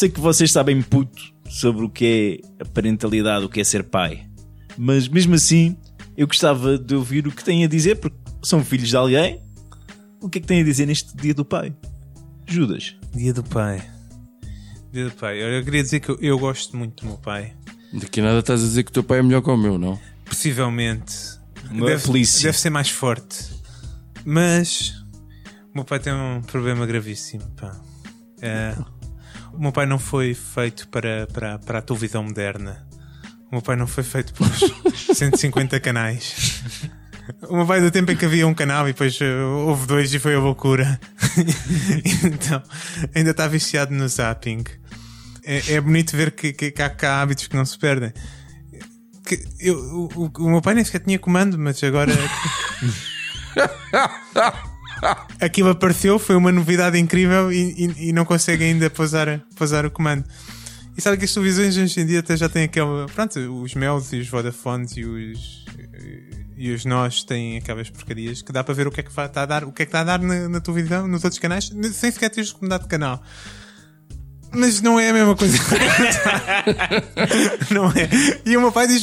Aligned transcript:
sei 0.00 0.08
que 0.08 0.18
vocês 0.18 0.50
sabem 0.50 0.80
puto 0.80 1.20
sobre 1.46 1.84
o 1.84 1.90
que 1.90 2.42
é 2.58 2.62
a 2.62 2.64
parentalidade, 2.64 3.44
o 3.44 3.50
que 3.50 3.60
é 3.60 3.64
ser 3.64 3.84
pai. 3.84 4.26
Mas 4.78 5.06
mesmo 5.06 5.34
assim, 5.34 5.76
eu 6.16 6.26
gostava 6.26 6.78
de 6.78 6.94
ouvir 6.94 7.26
o 7.26 7.30
que 7.30 7.44
têm 7.44 7.64
a 7.64 7.68
dizer, 7.68 7.96
porque 7.96 8.16
são 8.42 8.64
filhos 8.64 8.88
de 8.88 8.96
alguém. 8.96 9.42
O 10.18 10.28
que 10.30 10.38
é 10.38 10.40
que 10.40 10.46
têm 10.46 10.62
a 10.62 10.64
dizer 10.64 10.86
neste 10.86 11.14
dia 11.14 11.34
do 11.34 11.44
pai? 11.44 11.74
Judas. 12.46 12.96
Dia 13.14 13.34
do 13.34 13.42
pai. 13.42 13.86
Dia 14.90 15.04
do 15.04 15.10
pai. 15.10 15.58
Eu 15.58 15.62
queria 15.62 15.82
dizer 15.82 16.00
que 16.00 16.08
eu, 16.08 16.18
eu 16.20 16.38
gosto 16.38 16.78
muito 16.78 17.02
do 17.02 17.08
meu 17.08 17.18
pai. 17.18 17.52
Daqui 17.92 18.20
a 18.20 18.24
nada 18.24 18.38
estás 18.38 18.62
a 18.62 18.66
dizer 18.66 18.84
que 18.84 18.90
o 18.90 18.94
teu 18.94 19.04
pai 19.04 19.18
é 19.18 19.22
melhor 19.22 19.42
que 19.42 19.50
o 19.50 19.56
meu, 19.56 19.76
não? 19.76 20.00
Possivelmente. 20.24 21.14
Deve, 21.72 22.12
deve 22.12 22.58
ser 22.58 22.70
mais 22.70 22.88
forte. 22.88 23.50
Mas 24.24 25.04
o 25.72 25.74
meu 25.74 25.84
pai 25.84 25.98
tem 25.98 26.14
um 26.14 26.40
problema 26.40 26.86
gravíssimo. 26.86 27.44
Pá. 27.50 27.78
É, 28.40 28.74
o 29.52 29.60
meu 29.60 29.72
pai 29.72 29.86
não 29.86 29.98
foi 29.98 30.34
feito 30.34 30.88
para, 30.88 31.26
para, 31.32 31.58
para 31.58 31.78
a 31.78 31.82
televisão 31.82 32.22
moderna. 32.24 32.86
O 33.50 33.56
meu 33.56 33.62
pai 33.62 33.76
não 33.76 33.86
foi 33.86 34.04
feito 34.04 34.32
para 34.34 34.46
os 34.46 34.60
150 35.16 35.78
canais. 35.80 36.62
O 37.48 37.56
meu 37.56 37.66
pai 37.66 37.80
do 37.80 37.90
tempo 37.90 38.10
em 38.12 38.16
que 38.16 38.24
havia 38.24 38.46
um 38.46 38.54
canal 38.54 38.88
e 38.88 38.92
depois 38.92 39.18
eh, 39.20 39.42
houve 39.42 39.86
dois 39.86 40.12
e 40.14 40.18
foi 40.18 40.34
a 40.34 40.38
loucura. 40.40 41.00
então, 42.24 42.62
ainda 43.14 43.30
está 43.30 43.46
viciado 43.48 43.92
no 43.94 44.08
zapping. 44.08 44.64
É, 45.44 45.74
é 45.74 45.80
bonito 45.80 46.16
ver 46.16 46.32
que, 46.32 46.52
que- 46.52 46.70
que 46.70 46.82
há, 46.82 46.90
que 46.90 47.06
há 47.06 47.20
hábitos 47.22 47.46
que 47.46 47.56
não 47.56 47.64
se 47.64 47.78
perdem. 47.78 48.12
Que 49.24 49.42
eu, 49.60 49.74
o, 49.76 50.08
o- 50.26 50.32
o 50.44 50.50
meu 50.50 50.60
pai 50.62 50.74
nem 50.74 50.84
sequer 50.84 51.00
tinha 51.00 51.18
comando, 51.18 51.58
mas 51.58 51.82
agora. 51.84 52.12
Aquilo 55.40 55.70
apareceu, 55.70 56.18
foi 56.18 56.36
uma 56.36 56.52
novidade 56.52 56.98
incrível 56.98 57.52
e, 57.52 57.86
e- 57.86 58.08
e 58.08 58.12
não 58.12 58.24
consegue 58.24 58.64
ainda 58.64 58.90
pousar, 58.90 59.40
pousar 59.56 59.86
o 59.86 59.90
comando. 59.90 60.24
E 60.96 61.00
sabe 61.00 61.16
que 61.16 61.24
as 61.24 61.32
televisões 61.32 61.76
hoje 61.76 62.00
em 62.00 62.06
dia 62.06 62.20
até 62.20 62.36
já 62.36 62.48
têm 62.48 62.64
aquele. 62.64 63.06
Pronto, 63.14 63.38
os 63.62 63.74
Mels 63.74 64.12
e 64.12 64.20
os 64.20 64.28
Vodafones 64.28 64.96
e 64.96 65.04
os. 65.04 65.64
E 66.56 66.72
os 66.74 66.84
nós 66.84 67.24
têm 67.24 67.56
aquelas 67.56 67.88
porcarias 67.88 68.42
que 68.42 68.52
dá 68.52 68.62
para 68.62 68.74
ver 68.74 68.86
o 68.86 68.90
que 68.90 69.00
é 69.00 69.02
que 69.02 69.08
está 69.08 69.42
a 69.42 69.46
dar, 69.46 69.64
o 69.64 69.72
que 69.72 69.82
é 69.82 69.86
que 69.86 69.88
está 69.88 70.00
a 70.00 70.04
dar 70.04 70.20
na, 70.20 70.46
na 70.46 70.60
televisão, 70.60 71.08
nos 71.08 71.24
outros 71.24 71.38
canais, 71.38 71.72
sem 71.94 72.12
sequer 72.12 72.28
teres 72.28 72.52
de 72.52 72.86
canal. 72.86 73.22
Mas 74.52 74.82
não 74.82 75.00
é 75.00 75.08
a 75.08 75.12
mesma 75.14 75.34
coisa. 75.36 75.56
não 77.70 77.86
é. 77.86 78.08
E 78.44 78.56
o 78.56 78.60
meu 78.60 78.72
pai 78.72 78.86
diz 78.88 79.00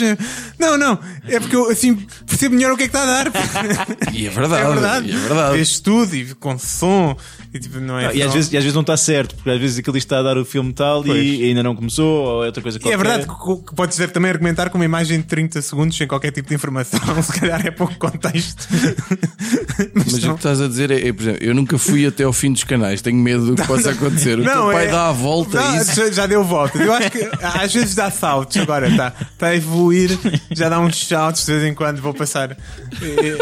Não, 0.60 0.78
não, 0.78 1.00
é 1.28 1.40
porque 1.40 1.56
eu 1.56 1.70
assim 1.70 2.06
percebo 2.38 2.56
melhor 2.56 2.72
o 2.74 2.78
que 2.78 2.84
é 2.84 2.88
que 2.88 2.96
está 2.96 3.04
a 3.04 3.24
dar. 3.24 3.32
E 4.14 4.28
é 4.28 4.30
verdade. 4.30 4.64
É 4.64 4.68
verdade. 4.72 5.08
E 5.10 5.12
é 5.16 5.18
verdade. 5.20 5.56
Vês 5.58 5.80
tudo 5.80 6.16
e 6.16 6.34
com 6.36 6.58
som. 6.58 7.16
E, 7.54 7.60
tipo, 7.60 7.80
não 7.80 7.98
é 7.98 8.08
Ah, 8.08 8.14
e, 8.14 8.22
às 8.22 8.34
vezes, 8.34 8.52
e 8.52 8.58
às 8.58 8.64
vezes 8.64 8.74
não 8.74 8.82
está 8.82 8.96
certo, 8.98 9.36
porque 9.36 9.50
às 9.50 9.60
vezes 9.60 9.80
aquele 9.80 9.98
está 9.98 10.20
a 10.20 10.24
dar 10.24 10.38
o 10.38 10.44
filme 10.46 10.74
tal 10.74 11.04
Pois. 11.04 11.18
e 11.18 11.44
ainda 11.46 11.64
não 11.64 11.76
começou, 11.76 12.26
ou 12.26 12.44
é 12.44 12.48
outra 12.48 12.62
coisa 12.62 12.78
E 12.78 12.82
qualquer. 12.82 12.94
é 12.94 12.98
verdade 12.98 13.26
que, 13.28 13.68
que 13.70 13.76
podes 13.76 13.96
dizer 13.98 14.12
também 14.12 14.30
argumentar 14.32 14.70
com 14.70 14.78
uma 14.78 14.86
imagem 14.86 15.20
de 15.20 15.26
30 15.28 15.62
segundos 15.62 15.96
sem 15.98 16.08
qualquer 16.08 16.32
tipo 16.32 16.50
de 16.50 16.56
informação. 16.56 17.00
Se 17.24 17.40
calhar 17.40 17.66
é 17.66 17.72
pouco 17.72 17.96
contexto. 17.98 18.68
Mas, 19.94 20.12
Mas 20.12 20.24
o 20.24 20.28
não. 20.28 20.34
que 20.34 20.40
estás 20.40 20.62
a 20.62 20.68
dizer 20.68 20.92
é, 20.92 21.08
é, 21.08 21.14
por 21.14 21.22
exemplo, 21.22 21.44
eu 21.44 21.54
nunca 21.56 21.78
fui 21.78 22.06
até 22.06 22.24
ao 22.24 22.34
fim 22.34 22.52
dos 22.52 22.64
canais, 22.64 23.02
tenho 23.02 23.18
medo 23.18 23.46
do 23.46 23.56
que 23.62 23.68
possa 23.68 23.92
acontecer. 23.92 24.40
O 24.40 24.44
teu 24.44 24.56
Não, 24.56 24.72
pai 24.72 24.88
é- 24.88 24.92
dá 24.92 25.10
a 25.10 25.12
volta 25.12 25.60
Não, 25.62 25.76
e 25.76 25.78
isso. 25.82 25.96
já, 25.96 26.12
já 26.12 26.26
deu 26.26 26.44
volta. 26.44 26.78
Eu 26.78 26.92
acho 26.94 27.12
que 27.12 27.30
às 27.42 27.74
vezes 27.74 27.96
dá 27.96 28.10
saltos 28.12 28.58
agora, 28.58 28.90
está 28.90 29.12
tá 29.38 29.48
a 29.48 29.56
evoluir, 29.56 30.18
já 30.52 30.68
dá 30.70 30.80
uns 30.80 31.08
saltos 31.08 31.46
de 31.46 31.52
vez 31.52 31.64
em 31.64 31.74
quando 31.74 32.02
vou 32.02 32.14
passar. 32.14 32.27
eh, 33.02 33.38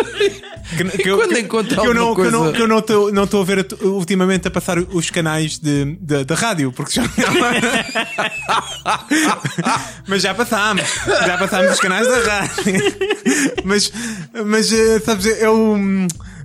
Que, 0.78 0.98
que 0.98 1.10
eu- 1.10 1.18
quando 1.18 1.38
encontra 1.38 1.82
que 1.82 1.88
eu 1.88 1.94
não, 1.94 2.10
eu 2.10 2.16
coisa- 2.16 2.52
que 2.54 2.62
eu 2.62 2.68
não 2.68 2.80
estou 2.80 3.12
não 3.12 3.24
a 3.24 3.44
ver 3.44 3.68
ultimamente 3.82 4.48
a 4.48 4.52
passar 4.52 4.78
os 4.80 5.10
canais 5.10 5.60
de, 5.60 5.96
de, 6.00 6.24
de 6.26 6.34
rádio, 6.34 6.72
porque 6.72 6.94
já 6.94 7.04
Mas 10.08 10.22
já 10.22 10.34
passámos, 10.34 10.84
já 11.26 11.38
passámos 11.38 11.72
os 11.74 11.80
canais 11.80 12.08
da 12.08 12.20
rádio. 12.20 12.64
Mas, 13.64 13.92
mas 14.46 14.72
eh, 14.72 15.00
sabes, 15.00 15.26
é 15.26 15.50
o. 15.50 15.78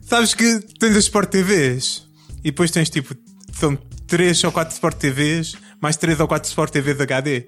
Sabes 0.02 0.34
que 0.34 0.60
tens 0.78 0.96
as 0.96 1.04
Sport 1.04 1.30
TVs 1.30 2.02
e 2.40 2.50
depois 2.50 2.70
tens 2.70 2.90
tipo. 2.90 3.14
São 3.58 3.76
3 4.06 4.42
ou 4.44 4.52
4 4.52 4.72
Sport 4.74 4.96
TVs, 4.96 5.54
mais 5.80 5.96
3 5.96 6.18
ou 6.20 6.26
4 6.28 6.48
Sport 6.48 6.72
TVs 6.72 7.00
HD. 7.00 7.46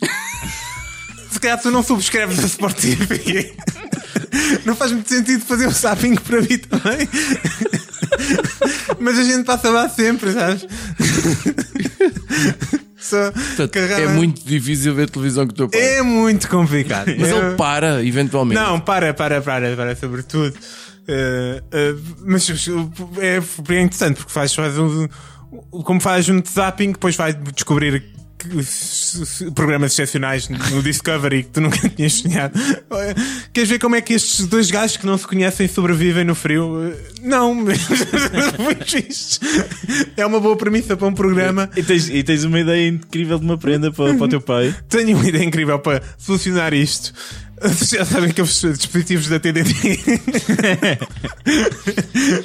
Se 1.30 1.40
calhar 1.40 1.60
tu 1.60 1.70
não 1.70 1.82
subscreves 1.82 2.38
a 2.42 2.46
Sport 2.46 2.76
TV. 2.78 3.54
Não 4.64 4.74
faz 4.76 4.92
muito 4.92 5.08
sentido 5.08 5.44
fazer 5.44 5.66
o 5.66 5.70
zapping 5.70 6.14
para 6.16 6.40
mim 6.40 6.58
também. 6.58 7.08
Mas 9.00 9.18
a 9.18 9.24
gente 9.24 9.44
passa 9.44 9.70
lá 9.70 9.88
sempre, 9.88 10.32
sabes? 10.32 10.66
Portanto, 13.56 13.76
é 13.76 14.06
muito 14.08 14.44
difícil 14.44 14.94
ver 14.94 15.08
televisão 15.10 15.46
com 15.46 15.52
o 15.52 15.56
teu 15.56 15.68
pai. 15.68 15.80
É 15.80 16.02
muito 16.02 16.48
complicado. 16.48 17.12
Mas 17.18 17.28
Eu- 17.30 17.48
ele 17.48 17.56
para, 17.56 18.04
eventualmente. 18.04 18.60
Não, 18.60 18.80
para, 18.80 19.14
para, 19.14 19.40
para, 19.40 19.76
para, 19.76 19.94
sobretudo. 19.96 20.54
Eh, 21.08 21.62
eh, 21.70 21.94
mas 22.24 22.48
é, 23.20 23.36
é 23.74 23.80
interessante 23.80 24.16
porque 24.16 24.32
faz, 24.32 24.52
faz 24.52 24.76
um, 24.76 25.06
como 25.70 26.00
faz 26.00 26.28
um 26.28 26.42
zapping, 26.44 26.92
depois 26.92 27.14
vai 27.14 27.32
descobrir 27.32 28.00
que- 28.00 28.15
programas 29.54 29.92
excepcionais 29.92 30.48
no 30.48 30.82
Discovery 30.82 31.44
que 31.44 31.50
tu 31.50 31.60
nunca 31.60 31.88
tinhas 31.90 32.12
sonhado. 32.14 32.58
Queres 33.52 33.68
ver 33.70 33.78
como 33.78 33.96
é 33.96 34.00
que 34.00 34.12
estes 34.14 34.46
dois 34.46 34.70
gajos 34.70 34.96
que 34.96 35.06
não 35.06 35.16
se 35.18 35.26
conhecem 35.26 35.66
sobrevivem 35.68 36.24
no 36.24 36.34
frio? 36.34 36.92
Eh, 36.92 36.96
Não. 37.22 37.56
É 40.16 40.24
uma 40.24 40.40
boa 40.40 40.56
premissa 40.56 40.96
para 40.96 41.06
um 41.06 41.14
programa. 41.14 41.68
E 41.76 41.82
tens, 41.82 42.08
e 42.08 42.22
tens 42.22 42.44
uma 42.44 42.60
ideia 42.60 42.88
incrível 42.88 43.38
de 43.38 43.44
uma 43.44 43.58
prenda 43.58 43.90
para, 43.92 44.14
para 44.14 44.24
o 44.24 44.28
teu 44.28 44.40
pai. 44.40 44.74
Tenho 44.88 45.16
uma 45.16 45.28
ideia 45.28 45.44
incrível 45.44 45.78
para 45.78 46.02
solucionar 46.18 46.72
isto. 46.74 47.12
Vocês 47.62 47.90
Já 47.90 48.04
sabem 48.04 48.30
que 48.32 48.42
os 48.42 48.60
dispositivos 48.60 49.28
da 49.28 49.40
TDT. 49.40 49.98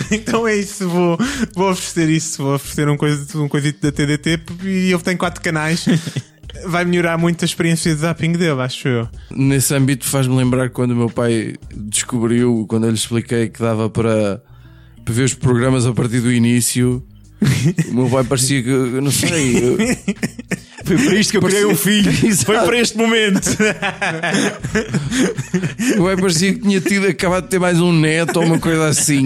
então 0.12 0.48
é 0.48 0.56
isso. 0.56 0.88
Vou, 0.88 1.18
vou 1.54 1.72
oferecer 1.72 2.10
isso. 2.10 2.44
Vou 2.44 2.56
oferecer 2.56 2.88
um, 2.90 2.98
coisa, 2.98 3.38
um 3.38 3.48
coisito 3.48 3.82
da 3.82 3.92
TDT 3.92 4.40
e 4.64 4.92
ele 4.92 5.00
tem 5.00 5.18
quatro 5.18 5.42
canais. 5.42 5.86
Vai 6.68 6.84
melhorar 6.86 7.18
muito 7.18 7.44
a 7.44 7.46
experiência 7.46 7.94
de 7.94 8.02
zapping 8.02 8.34
dele, 8.34 8.62
acho 8.62 8.88
eu. 8.88 9.10
Nesse 9.32 9.74
âmbito 9.74 10.06
faz-me 10.06 10.36
lembrar 10.36 10.70
quando 10.70 10.92
o 10.92 10.96
meu 10.96 11.10
pai 11.10 11.56
descobriu, 11.76 12.66
quando 12.68 12.84
eu 12.86 12.90
lhe 12.90 12.98
expliquei 12.98 13.48
que 13.48 13.60
dava 13.62 13.90
para, 13.90 14.42
para 15.04 15.14
ver 15.14 15.24
os 15.24 15.34
programas 15.34 15.86
a 15.86 15.94
partir 15.94 16.20
do 16.20 16.32
início. 16.32 17.04
O 17.90 17.94
meu 17.94 18.10
pai 18.10 18.24
parecia 18.26 18.62
que, 18.62 18.70
eu 18.70 19.02
não 19.02 19.12
sei. 19.12 19.56
eu- 19.58 19.78
Foi 20.84 20.98
para 20.98 21.16
isto 21.16 21.32
que 21.32 21.38
eu 21.38 21.42
criei 21.42 21.66
um 21.66 21.76
filho. 21.76 22.12
Foi 22.46 22.58
para 22.58 22.80
este 22.80 22.98
momento. 22.98 23.50
O 25.98 26.04
pai 26.04 26.18
parecia 26.18 26.54
que 26.54 26.60
tinha 26.60 26.82
tido, 26.82 27.08
acabado 27.08 27.44
de 27.44 27.50
ter 27.50 27.60
mais 27.60 27.80
um 27.80 27.92
neto 27.92 28.38
ou 28.38 28.46
uma 28.46 28.60
coisa 28.60 28.88
assim. 28.88 29.26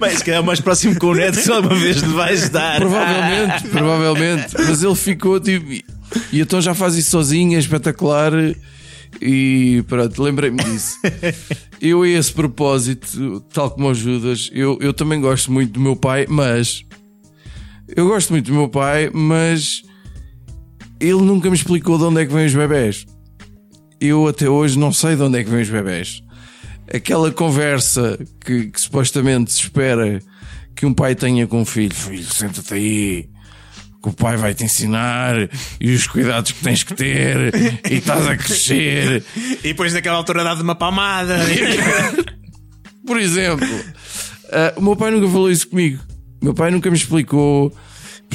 Bem, 0.00 0.16
se 0.16 0.24
calhar 0.24 0.42
mais 0.42 0.60
próximo 0.60 0.98
com 0.98 1.08
o 1.08 1.14
neto 1.14 1.40
que 1.40 1.50
alguma 1.50 1.74
vez 1.74 1.96
lhe 1.96 2.08
vais 2.08 2.48
dar. 2.48 2.80
Provavelmente, 2.80 3.68
provavelmente. 3.68 4.54
Mas 4.58 4.82
ele 4.82 4.94
ficou 4.94 5.40
tipo. 5.40 5.70
E, 5.70 5.84
e 6.32 6.40
então 6.40 6.60
já 6.60 6.74
faz 6.74 6.96
isso 6.96 7.10
sozinho, 7.10 7.56
é 7.56 7.58
espetacular. 7.58 8.32
E 9.20 9.84
pronto, 9.88 10.22
lembrei-me 10.22 10.62
disso. 10.62 10.98
Eu, 11.80 12.02
a 12.02 12.08
esse 12.08 12.32
propósito, 12.32 13.40
tal 13.52 13.70
como 13.70 13.88
o 13.88 13.94
Judas, 13.94 14.50
eu, 14.52 14.78
eu 14.80 14.92
também 14.92 15.20
gosto 15.20 15.50
muito 15.52 15.72
do 15.72 15.80
meu 15.80 15.96
pai, 15.96 16.26
mas. 16.28 16.84
Eu 17.94 18.06
gosto 18.06 18.30
muito 18.30 18.46
do 18.46 18.54
meu 18.54 18.68
pai, 18.68 19.10
mas. 19.12 19.82
Ele 21.02 21.20
nunca 21.20 21.50
me 21.50 21.56
explicou 21.56 21.98
de 21.98 22.04
onde 22.04 22.22
é 22.22 22.26
que 22.26 22.32
vêm 22.32 22.46
os 22.46 22.54
bebés. 22.54 23.04
Eu 24.00 24.28
até 24.28 24.48
hoje 24.48 24.78
não 24.78 24.92
sei 24.92 25.16
de 25.16 25.22
onde 25.22 25.36
é 25.36 25.42
que 25.42 25.50
vêm 25.50 25.62
os 25.62 25.68
bebés. 25.68 26.22
Aquela 26.94 27.32
conversa 27.32 28.16
que, 28.40 28.66
que 28.66 28.80
supostamente 28.80 29.52
se 29.52 29.62
espera 29.62 30.20
que 30.76 30.86
um 30.86 30.94
pai 30.94 31.16
tenha 31.16 31.44
com 31.48 31.62
um 31.62 31.64
filho: 31.64 31.92
Filho, 31.92 32.24
senta-te 32.24 32.74
aí, 32.74 33.28
que 34.00 34.08
o 34.08 34.12
pai 34.12 34.36
vai 34.36 34.54
te 34.54 34.62
ensinar 34.62 35.34
e 35.80 35.92
os 35.92 36.06
cuidados 36.06 36.52
que 36.52 36.62
tens 36.62 36.84
que 36.84 36.94
ter, 36.94 37.52
e 37.90 37.94
estás 37.94 38.24
a 38.28 38.36
crescer. 38.36 39.24
E 39.36 39.68
depois 39.68 39.92
daquela 39.92 40.18
altura 40.18 40.44
dá-te 40.44 40.62
uma 40.62 40.76
palmada. 40.76 41.36
Por 43.04 43.18
exemplo, 43.18 43.66
ah, 44.52 44.74
o 44.76 44.82
meu 44.82 44.94
pai 44.94 45.10
nunca 45.10 45.26
falou 45.26 45.50
isso 45.50 45.66
comigo. 45.66 46.00
O 46.40 46.44
meu 46.44 46.54
pai 46.54 46.70
nunca 46.70 46.88
me 46.88 46.96
explicou. 46.96 47.74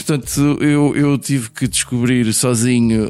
Portanto, 0.08 0.64
eu, 0.64 0.96
eu 0.96 1.18
tive 1.18 1.50
que 1.50 1.68
descobrir 1.68 2.32
sozinho 2.34 3.10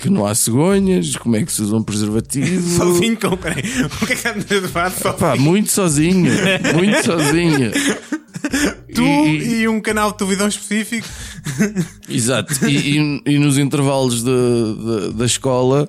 que 0.00 0.08
não 0.08 0.26
há 0.26 0.34
cegonhas, 0.34 1.16
como 1.16 1.36
é 1.36 1.44
que 1.44 1.52
se 1.52 1.62
usa 1.62 1.76
um 1.76 1.82
preservativo. 1.82 2.62
Sozinho 2.76 3.18
com. 3.18 3.36
Peraí, 3.36 3.62
o 4.02 4.06
que 4.06 4.12
é 4.12 4.16
que 4.16 4.28
andas 4.28 4.70
falar 4.70 4.90
só? 4.90 5.12
Pá, 5.12 5.36
muito 5.36 5.70
sozinho, 5.70 6.32
muito 6.74 7.04
sozinho. 7.04 7.72
Tu 8.94 9.02
E- 9.02 9.60
e, 9.62 9.68
um 9.68 9.80
canal 9.80 10.12
de 10.12 10.18
televisão 10.18 10.48
específico. 10.48 11.06
Exato. 12.08 12.54
E, 12.66 12.98
e- 12.98 13.22
e 13.26 13.38
nos 13.38 13.58
intervalos 13.58 14.22
de- 14.22 14.30
de- 14.30 15.12
da 15.14 15.24
escola. 15.26 15.88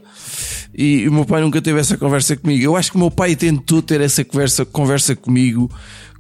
E 0.76 1.08
o 1.08 1.12
meu 1.14 1.26
pai 1.26 1.42
nunca 1.42 1.62
teve 1.62 1.80
essa 1.80 1.98
conversa 1.98 2.36
comigo. 2.36 2.64
Eu 2.64 2.76
acho 2.76 2.92
que 2.92 2.98
o 2.98 3.00
meu 3.00 3.10
pai 3.12 3.36
tentou 3.36 3.82
ter 3.82 4.02
essa 4.02 4.24
conversa, 4.24 4.66
conversa 4.66 5.16
comigo 5.16 5.72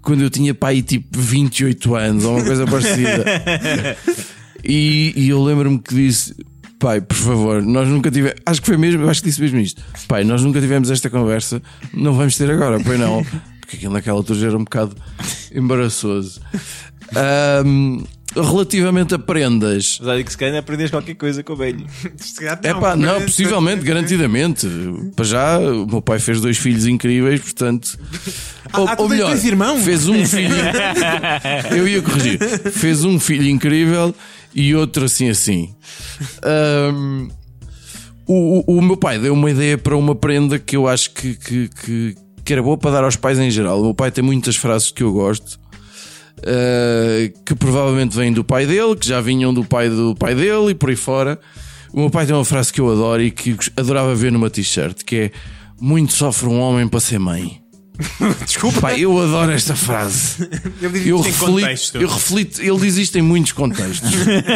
quando 0.01 0.21
eu 0.23 0.29
tinha 0.29 0.53
pai 0.55 0.81
tipo 0.81 1.19
28 1.19 1.95
anos 1.95 2.23
ou 2.23 2.35
uma 2.37 2.43
coisa 2.43 2.65
parecida. 2.65 3.25
E, 4.63 5.13
e 5.15 5.29
eu 5.29 5.41
lembro-me 5.43 5.79
que 5.79 5.93
disse: 5.93 6.35
Pai, 6.79 6.99
por 6.99 7.15
favor, 7.15 7.61
nós 7.61 7.87
nunca 7.87 8.09
tivemos. 8.11 8.37
Acho 8.45 8.59
que 8.59 8.67
foi 8.67 8.75
mesmo, 8.75 9.07
acho 9.07 9.21
que 9.21 9.29
disse 9.29 9.39
mesmo 9.39 9.59
isto. 9.59 9.81
Pai, 10.07 10.23
nós 10.23 10.41
nunca 10.43 10.59
tivemos 10.59 10.89
esta 10.89 11.09
conversa, 11.09 11.61
não 11.93 12.13
vamos 12.13 12.35
ter 12.35 12.49
agora, 12.49 12.79
pois 12.83 12.99
não. 12.99 13.25
Porque 13.67 13.75
aquilo 13.75 13.91
naquela 13.91 14.17
altura 14.17 14.39
já 14.39 14.47
era 14.47 14.57
um 14.57 14.63
bocado 14.63 14.95
embaraçoso. 15.53 16.39
Ahm, 17.13 18.01
relativamente 18.33 19.13
a 19.13 19.19
prendas. 19.19 19.97
Mas 19.99 20.07
olha 20.07 20.23
que 20.23 20.31
se 20.31 20.37
calhar 20.37 20.55
aprendes 20.57 20.89
qualquer 20.89 21.15
coisa 21.15 21.43
com 21.43 21.51
o 21.51 21.55
velho. 21.57 21.85
É 22.63 22.73
pá, 22.73 22.95
não, 22.95 23.21
possivelmente, 23.21 23.83
garantidamente. 23.83 24.65
Para 25.17 25.25
já, 25.25 25.59
o 25.59 25.85
meu 25.85 26.01
pai 26.01 26.17
fez 26.17 26.39
dois 26.39 26.57
filhos 26.57 26.85
incríveis, 26.85 27.41
portanto. 27.41 27.99
Ah, 28.71 28.95
tu 28.95 29.09
tens 29.09 29.19
dois 29.19 29.43
irmãos? 29.43 29.83
fez 29.83 30.07
um 30.07 30.25
filho. 30.25 30.55
Eu 31.75 31.85
ia 31.85 32.01
corrigir. 32.01 32.39
Fez 32.71 33.03
um 33.03 33.19
filho 33.19 33.49
incrível 33.49 34.15
e 34.55 34.73
outro 34.75 35.03
assim 35.03 35.29
assim. 35.29 35.75
Ahm, 36.41 37.27
o, 38.25 38.63
o, 38.75 38.77
o 38.77 38.81
meu 38.81 38.95
pai 38.95 39.19
deu 39.19 39.33
uma 39.33 39.51
ideia 39.51 39.77
para 39.77 39.97
uma 39.97 40.15
prenda 40.15 40.57
que 40.57 40.75
eu 40.75 40.87
acho 40.87 41.11
que, 41.11 41.35
que, 41.35 41.69
que, 41.69 42.15
que 42.47 42.53
era 42.53 42.63
boa 42.63 42.77
para 42.77 42.91
dar 42.91 43.03
aos 43.03 43.17
pais 43.17 43.37
em 43.37 43.51
geral. 43.51 43.81
O 43.81 43.83
meu 43.83 43.93
pai 43.93 44.09
tem 44.09 44.23
muitas 44.23 44.55
frases 44.55 44.89
que 44.89 45.03
eu 45.03 45.11
gosto. 45.11 45.59
Uh, 46.39 47.33
que 47.43 47.53
provavelmente 47.55 48.15
vêm 48.15 48.31
do 48.31 48.41
pai 48.43 48.65
dele, 48.65 48.95
que 48.95 49.05
já 49.07 49.19
vinham 49.19 49.53
do 49.53 49.65
pai 49.65 49.89
do 49.89 50.15
pai 50.15 50.33
dele 50.33 50.69
e 50.69 50.75
por 50.75 50.89
aí 50.89 50.95
fora. 50.95 51.37
O 51.91 51.99
meu 51.99 52.09
pai 52.09 52.25
tem 52.25 52.33
uma 52.33 52.45
frase 52.45 52.71
que 52.71 52.79
eu 52.79 52.89
adoro 52.89 53.21
e 53.21 53.31
que 53.31 53.57
adorava 53.75 54.15
ver 54.15 54.31
numa 54.31 54.49
t-shirt, 54.49 55.03
que 55.03 55.15
é 55.15 55.31
muito 55.81 56.13
sofre 56.13 56.47
um 56.47 56.59
homem 56.59 56.87
para 56.87 56.99
ser 57.01 57.19
mãe. 57.19 57.59
Desculpa, 58.45 58.79
Pá, 58.79 58.93
eu 58.97 59.19
adoro 59.19 59.51
esta 59.51 59.75
frase. 59.75 60.47
ele 60.81 60.99
diz 60.99 61.07
Eu 61.07 61.19
reflito, 61.19 61.51
contexto. 61.59 61.97
eu 61.97 62.07
reflito, 62.07 62.61
ele 62.61 62.77
diz 62.79 62.95
isto 62.97 63.17
em 63.17 63.21
muitos 63.23 63.51
contextos. 63.51 64.11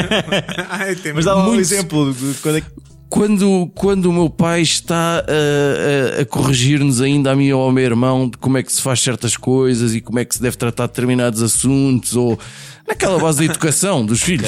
Ai, 0.70 0.96
tem- 0.96 1.12
Mas 1.14 1.26
dá 1.26 1.34
lá 1.34 1.50
um 1.50 1.56
exemplo 1.60 2.14
de 2.14 2.36
quando 2.42 2.58
é 2.60 2.62
que. 2.62 2.68
Quando, 3.12 3.70
quando 3.76 4.06
o 4.06 4.14
meu 4.14 4.30
pai 4.30 4.62
está 4.62 5.20
a, 5.20 6.18
a- 6.18 6.22
a 6.22 6.26
corrigir-nos 6.26 7.02
ainda 7.02 7.32
a 7.32 7.36
mim 7.36 7.52
ou 7.52 7.62
ao 7.62 7.72
meu 7.72 7.84
irmão 7.84 8.30
de 8.30 8.38
como 8.38 8.58
é 8.58 8.64
que 8.64 8.72
se 8.72 8.82
faz 8.82 9.02
certas 9.02 9.36
coisas 9.36 9.94
e 9.94 10.00
como 10.02 10.18
é 10.18 10.26
que 10.26 10.34
se 10.34 10.42
deve 10.42 10.56
tratar 10.56 10.88
determinados 10.88 11.44
assuntos 11.44 12.16
ou 12.16 12.40
naquela 12.88 13.20
base 13.20 13.40
da 13.40 13.46
educação 13.46 14.06
dos 14.06 14.22
filhos. 14.24 14.48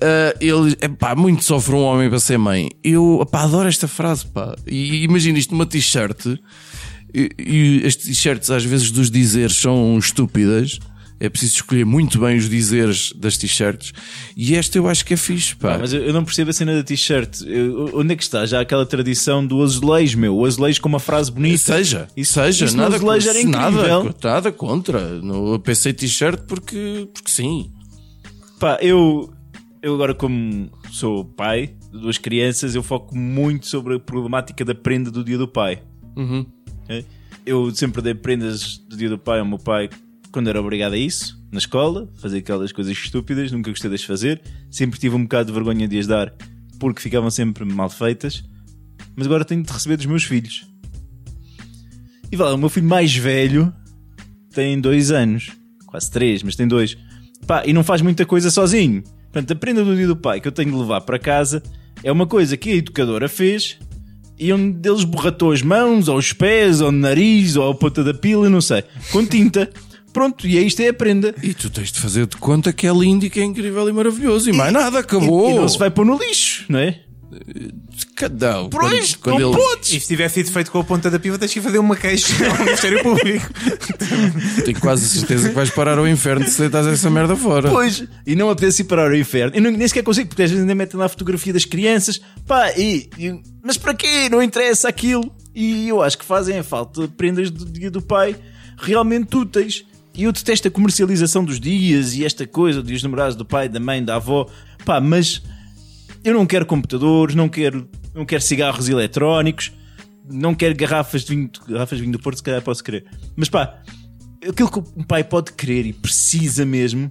Ah, 0.00 0.34
ele, 0.40 0.74
pá, 0.98 1.14
muito 1.14 1.44
sofre 1.44 1.74
um 1.74 1.82
homem 1.82 2.08
para 2.08 2.18
ser 2.18 2.38
mãe. 2.38 2.70
Eu, 2.82 3.28
pá, 3.30 3.42
adoro 3.42 3.68
esta 3.68 3.86
frase, 3.86 4.26
pá. 4.26 4.56
E 4.66 5.04
imagina 5.04 5.38
isto 5.38 5.52
numa 5.52 5.66
t-shirt. 5.66 6.26
E, 7.14 7.30
e 7.38 7.86
as 7.86 7.94
t-shirts 7.94 8.50
às 8.50 8.64
vezes 8.64 8.90
dos 8.90 9.10
dizeres 9.10 9.54
são 9.54 9.98
estúpidas. 9.98 10.78
É 11.24 11.28
preciso 11.28 11.54
escolher 11.54 11.86
muito 11.86 12.18
bem 12.18 12.36
os 12.36 12.48
dizeres 12.50 13.12
das 13.14 13.36
t-shirts. 13.36 13.92
E 14.36 14.56
esta 14.56 14.76
eu 14.76 14.88
acho 14.88 15.04
que 15.04 15.14
é 15.14 15.16
fixe, 15.16 15.54
pá. 15.54 15.74
Pá, 15.74 15.78
mas 15.78 15.92
eu, 15.92 16.12
não 16.12 16.24
percebo 16.24 16.50
a 16.50 16.52
cena 16.52 16.74
da 16.74 16.82
t-shirt. 16.82 17.42
Onde 17.94 18.14
é 18.14 18.16
que 18.16 18.24
está? 18.24 18.44
Já 18.44 18.60
aquela 18.60 18.84
tradição 18.84 19.46
do 19.46 19.62
azulejo, 19.62 20.18
meu. 20.18 20.36
O 20.36 20.44
azulejo 20.44 20.80
com 20.82 20.88
uma 20.88 20.98
frase 20.98 21.30
bonita. 21.30 21.58
Seja, 21.58 22.08
Isso- 22.16 22.32
seja, 22.32 22.64
isso 22.64 22.76
nada, 22.76 22.96
azulejo 22.96 23.28
era 23.28 23.44
nada, 23.44 23.70
incrível. 23.76 24.14
nada 24.24 24.50
contra. 24.50 25.20
No, 25.20 25.52
eu 25.52 25.60
pensei 25.60 25.92
t-shirt 25.92 26.40
porque, 26.48 27.08
porque 27.14 27.30
sim. 27.30 27.70
Pá, 28.58 28.78
eu, 28.82 29.32
eu 29.80 29.94
agora, 29.94 30.16
como 30.16 30.72
sou 30.90 31.24
pai 31.24 31.70
de 31.92 32.00
duas 32.00 32.18
crianças, 32.18 32.74
eu 32.74 32.82
foco 32.82 33.16
muito 33.16 33.68
sobre 33.68 33.94
a 33.94 34.00
problemática 34.00 34.64
da 34.64 34.74
prenda 34.74 35.08
do 35.08 35.22
dia 35.22 35.38
do 35.38 35.46
pai. 35.46 35.80
Uhum. 36.16 36.44
Eu 37.46 37.72
sempre 37.74 38.02
dei 38.02 38.14
prendas 38.14 38.78
do 38.88 38.96
dia 38.96 39.08
do 39.08 39.18
pai 39.18 39.38
ao 39.40 39.46
meu 39.46 39.58
pai 39.58 39.88
quando 40.32 40.48
era 40.48 40.60
obrigado 40.60 40.94
a 40.94 40.98
isso, 40.98 41.38
na 41.52 41.58
escola, 41.58 42.08
fazer 42.14 42.38
aquelas 42.38 42.72
coisas 42.72 42.92
estúpidas, 42.96 43.52
nunca 43.52 43.70
gostei 43.70 43.90
de 43.90 44.06
fazer. 44.06 44.40
Sempre 44.70 44.98
tive 44.98 45.14
um 45.14 45.22
bocado 45.22 45.48
de 45.48 45.52
vergonha 45.52 45.86
de 45.86 45.98
as 45.98 46.06
dar 46.06 46.34
porque 46.80 47.02
ficavam 47.02 47.30
sempre 47.30 47.64
mal 47.64 47.90
feitas. 47.90 48.42
Mas 49.14 49.26
agora 49.26 49.44
tenho 49.44 49.62
de 49.62 49.70
receber 49.70 49.96
dos 49.98 50.06
meus 50.06 50.24
filhos. 50.24 50.66
E 52.30 52.36
vá 52.36 52.46
lá, 52.46 52.54
o 52.54 52.58
meu 52.58 52.70
filho 52.70 52.88
mais 52.88 53.14
velho 53.14 53.72
tem 54.54 54.80
dois 54.80 55.10
anos, 55.10 55.52
quase 55.86 56.10
três, 56.10 56.42
mas 56.42 56.56
tem 56.56 56.66
dois. 56.66 56.96
Pá, 57.46 57.62
e 57.66 57.72
não 57.74 57.84
faz 57.84 58.00
muita 58.00 58.24
coisa 58.24 58.50
sozinho. 58.50 59.02
Portanto, 59.24 59.52
a 59.52 59.56
prenda 59.56 59.84
do 59.84 59.94
dia 59.94 60.06
do 60.06 60.16
pai 60.16 60.40
que 60.40 60.48
eu 60.48 60.52
tenho 60.52 60.72
de 60.72 60.78
levar 60.78 61.02
para 61.02 61.18
casa 61.18 61.62
é 62.02 62.10
uma 62.10 62.26
coisa 62.26 62.56
que 62.56 62.70
a 62.70 62.74
educadora 62.76 63.28
fez 63.28 63.78
e 64.38 64.52
um 64.52 64.70
deles 64.70 65.04
borratou 65.04 65.52
as 65.52 65.62
mãos, 65.62 66.08
ou 66.08 66.16
os 66.16 66.32
pés, 66.32 66.80
ou 66.80 66.88
o 66.88 66.92
nariz, 66.92 67.54
ou 67.54 67.70
a 67.70 67.74
ponta 67.74 68.02
da 68.02 68.14
pila, 68.14 68.48
não 68.48 68.60
sei, 68.60 68.82
com 69.10 69.24
tinta. 69.24 69.70
Pronto, 70.12 70.46
e 70.46 70.58
é 70.58 70.62
isto 70.62 70.80
é 70.80 70.88
a 70.88 70.94
prenda. 70.94 71.34
E 71.42 71.54
tu 71.54 71.70
tens 71.70 71.90
de 71.90 71.98
fazer 72.00 72.26
de 72.26 72.36
conta 72.36 72.72
que 72.72 72.86
é 72.86 72.92
lindo 72.92 73.24
e 73.24 73.30
que 73.30 73.40
é 73.40 73.44
incrível 73.44 73.88
e 73.88 73.92
maravilhoso. 73.92 74.50
E, 74.50 74.52
mais 74.52 74.72
nada, 74.72 74.98
E, 74.98 75.00
acabou. 75.00 75.50
e 75.50 75.54
não 75.54 75.68
se 75.68 75.78
vai 75.78 75.90
pôr 75.90 76.04
no 76.04 76.16
lixo, 76.18 76.64
não 76.68 76.78
é? 76.78 77.00
Cada 78.14 78.68
Pois, 78.68 79.14
quando, 79.16 79.40
não 79.40 79.52
quando 79.52 79.58
ele 79.62 79.80
E 79.80 80.00
se 80.00 80.06
tivesse 80.06 80.34
sido 80.42 80.52
feito 80.52 80.70
com 80.70 80.78
a 80.80 80.84
ponta 80.84 81.10
da 81.10 81.18
piva, 81.18 81.38
tens 81.38 81.52
que 81.52 81.60
fazer 81.62 81.78
uma 81.78 81.96
queixa 81.96 82.32
ao 82.46 82.58
Ministério 82.64 83.02
Público. 83.02 83.46
tenho 84.64 84.78
quase 84.80 85.08
certeza 85.08 85.48
que 85.48 85.54
vais 85.54 85.70
parar 85.70 85.98
ao 85.98 86.06
inferno 86.06 86.46
se 86.46 86.58
deitas 86.60 86.86
essa 86.86 87.08
merda 87.10 87.34
fora. 87.34 87.70
Pois, 87.70 88.04
e 88.26 88.36
não 88.36 88.50
apetece 88.50 88.82
ir 88.82 88.84
parar 88.84 89.06
ao 89.08 89.16
inferno. 89.16 89.56
Eu 89.56 89.62
não, 89.62 89.70
nem 89.70 89.88
sequer 89.88 90.02
consigo, 90.02 90.28
porque 90.28 90.42
às 90.42 90.50
vezes 90.50 90.62
ainda 90.62 90.74
metem 90.74 90.98
lá 90.98 91.06
a 91.06 91.08
fotografia 91.08 91.52
das 91.54 91.64
crianças. 91.64 92.20
Pá, 92.46 92.70
e, 92.76 93.08
e- 93.18 93.40
mas 93.64 93.78
para 93.78 93.94
quê? 93.94 94.28
Não 94.30 94.42
interessa 94.42 94.88
aquilo. 94.88 95.24
E 95.54 95.88
eu 95.88 96.02
acho 96.02 96.18
que 96.18 96.24
fazem 96.24 96.58
a 96.58 96.62
falta 96.62 97.08
prendas 97.08 97.50
do 97.50 97.64
dia 97.64 97.90
do 97.90 98.02
pai 98.02 98.36
realmente 98.76 99.34
úteis. 99.36 99.84
E 100.14 100.24
eu 100.24 100.32
detesto 100.32 100.68
a 100.68 100.70
comercialização 100.70 101.44
dos 101.44 101.58
dias 101.58 102.14
e 102.14 102.24
esta 102.24 102.46
coisa, 102.46 102.82
dias 102.82 103.02
namorados 103.02 103.34
do 103.34 103.44
pai, 103.44 103.68
da 103.68 103.80
mãe, 103.80 104.04
da 104.04 104.16
avó. 104.16 104.46
Pá, 104.84 105.00
mas 105.00 105.42
eu 106.22 106.34
não 106.34 106.46
quero 106.46 106.66
computadores, 106.66 107.34
não 107.34 107.48
quero, 107.48 107.88
não 108.14 108.26
quero 108.26 108.42
cigarros 108.42 108.88
eletrónicos, 108.88 109.72
não 110.30 110.54
quero 110.54 110.76
garrafas 110.76 111.24
de 111.24 111.34
vinho, 111.34 111.50
garrafas 111.66 111.98
de 111.98 112.02
vinho 112.02 112.12
do 112.12 112.18
Porto, 112.18 112.36
se 112.36 112.42
calhar 112.42 112.60
posso 112.60 112.84
querer. 112.84 113.06
Mas 113.34 113.48
pá, 113.48 113.80
aquilo 114.46 114.70
que 114.70 114.78
um 114.96 115.02
pai 115.02 115.24
pode 115.24 115.52
querer 115.52 115.86
e 115.86 115.92
precisa 115.92 116.66
mesmo 116.66 117.10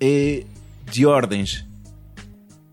é 0.00 0.44
de 0.90 1.04
ordens. 1.04 1.64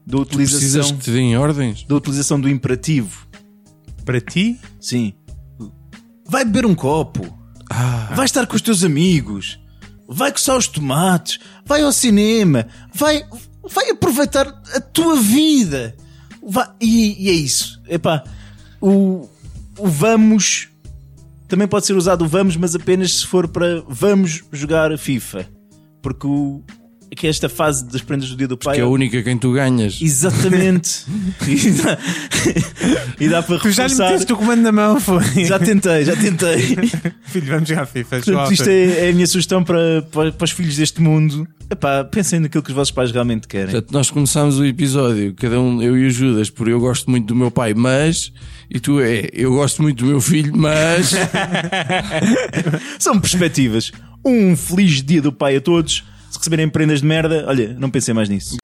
Da 0.05 0.17
Precisas 0.17 0.53
utilização, 0.55 0.97
que 0.97 1.03
te 1.03 1.11
deem 1.11 1.37
ordens? 1.37 1.83
da 1.83 1.95
utilização 1.95 2.39
do 2.39 2.49
imperativo. 2.49 3.27
Para 4.05 4.19
ti? 4.19 4.59
Sim. 4.79 5.13
Vai 6.27 6.43
beber 6.43 6.65
um 6.65 6.75
copo. 6.75 7.42
Vai 8.15 8.25
estar 8.25 8.45
com 8.47 8.55
os 8.55 8.61
teus 8.61 8.83
amigos. 8.83 9.59
Vai 10.07 10.31
coçar 10.31 10.57
os 10.57 10.67
tomates. 10.67 11.39
Vai 11.65 11.81
ao 11.81 11.91
cinema. 11.91 12.67
Vai, 12.93 13.23
vai 13.67 13.89
aproveitar 13.89 14.47
a 14.75 14.79
tua 14.81 15.15
vida. 15.19 15.95
Vai- 16.47 16.69
e, 16.79 17.25
e 17.25 17.29
é 17.29 17.33
isso. 17.33 17.81
Epá, 17.87 18.23
o, 18.81 19.27
o 19.77 19.87
vamos 19.87 20.69
também 21.47 21.67
pode 21.67 21.85
ser 21.85 21.93
usado 21.93 22.25
o 22.25 22.27
vamos, 22.27 22.57
mas 22.57 22.73
apenas 22.75 23.19
se 23.19 23.27
for 23.27 23.47
para 23.47 23.83
vamos 23.87 24.43
jogar 24.51 24.97
FIFA. 24.97 25.47
Porque 26.01 26.25
o, 26.25 26.63
que 27.15 27.27
esta 27.27 27.49
fase 27.49 27.85
das 27.85 28.01
prendas 28.01 28.29
do 28.29 28.35
dia 28.35 28.47
do 28.47 28.57
pai 28.57 28.75
Que 28.75 28.81
é 28.81 28.83
a 28.83 28.87
única 28.87 29.21
quem 29.21 29.37
tu 29.37 29.53
ganhas. 29.53 29.99
Exatamente. 30.01 31.05
e, 31.47 31.71
dá, 31.71 31.97
e 33.19 33.29
dá 33.29 33.43
para 33.43 33.59
Tu 33.59 33.71
já 33.71 33.83
lhe 33.83 33.89
reforçar. 33.89 34.11
meteste 34.11 34.33
o 34.33 34.37
comando 34.37 34.61
na 34.61 34.71
mão, 34.71 34.99
foi? 34.99 35.45
Já 35.45 35.59
tentei, 35.59 36.05
já 36.05 36.15
tentei. 36.15 36.77
Filho, 37.25 37.47
vamos 37.47 37.69
jogar 37.69 37.85
FIFA. 37.85 38.21
Portanto, 38.21 38.53
isto 38.53 38.69
é, 38.69 39.07
é 39.07 39.09
a 39.09 39.13
minha 39.13 39.27
sugestão 39.27 39.63
para, 39.63 40.01
para, 40.11 40.31
para 40.31 40.45
os 40.45 40.51
filhos 40.51 40.75
deste 40.75 41.01
mundo. 41.01 41.47
Epá, 41.69 42.03
pensem 42.03 42.39
naquilo 42.39 42.63
que 42.63 42.69
os 42.69 42.75
vossos 42.75 42.91
pais 42.91 43.11
realmente 43.11 43.47
querem. 43.47 43.71
Portanto, 43.71 43.91
nós 43.91 44.09
começámos 44.11 44.59
o 44.59 44.65
episódio, 44.65 45.33
cada 45.33 45.59
um, 45.59 45.81
eu 45.81 45.97
e 45.97 46.07
o 46.07 46.11
Judas, 46.11 46.49
por 46.49 46.67
eu 46.67 46.79
gosto 46.79 47.09
muito 47.09 47.27
do 47.27 47.35
meu 47.35 47.49
pai, 47.49 47.73
mas. 47.73 48.31
E 48.69 48.79
tu 48.79 48.99
é, 48.99 49.29
eu 49.33 49.51
gosto 49.51 49.81
muito 49.81 50.03
do 50.03 50.05
meu 50.05 50.21
filho, 50.21 50.55
mas. 50.55 51.11
São 52.99 53.19
perspectivas. 53.19 53.91
Um 54.25 54.55
feliz 54.55 55.03
dia 55.03 55.21
do 55.21 55.31
pai 55.31 55.57
a 55.57 55.61
todos. 55.61 56.03
Se 56.33 56.39
receberem 56.39 56.67
prendas 56.67 57.01
de 57.01 57.05
merda, 57.05 57.45
olha, 57.47 57.75
não 57.77 57.91
pensem 57.91 58.11
mais 58.13 58.27
nisso. 58.27 58.57